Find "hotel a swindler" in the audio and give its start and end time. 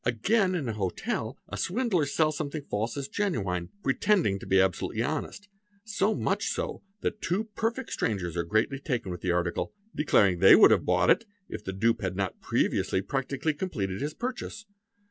0.73-2.07